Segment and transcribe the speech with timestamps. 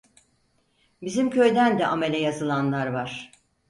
[1.01, 3.31] Bizim köyden de amele yazılanlar var.